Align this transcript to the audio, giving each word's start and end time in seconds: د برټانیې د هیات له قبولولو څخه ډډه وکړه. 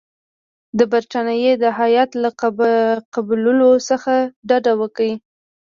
د 0.77 0.79
برټانیې 0.91 1.53
د 1.63 1.65
هیات 1.79 2.11
له 2.23 2.29
قبولولو 3.13 3.69
څخه 3.89 4.13
ډډه 4.47 4.73
وکړه. 4.81 5.11